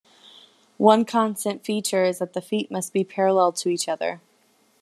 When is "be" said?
2.91-3.03